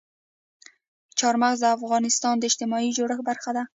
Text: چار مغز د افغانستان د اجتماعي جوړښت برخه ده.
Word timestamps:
چار 1.19 1.35
مغز 1.43 1.59
د 1.61 1.65
افغانستان 1.77 2.35
د 2.37 2.43
اجتماعي 2.49 2.89
جوړښت 2.97 3.23
برخه 3.29 3.51
ده. 3.57 3.63